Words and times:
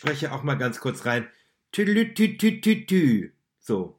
spreche 0.00 0.32
auch 0.32 0.42
mal 0.42 0.56
ganz 0.56 0.80
kurz 0.80 1.04
rein. 1.04 1.28
Tü, 1.72 1.84
tü, 2.14 2.38
tü, 2.38 2.60
tü, 2.60 2.86
tü. 2.86 3.34
So. 3.60 3.98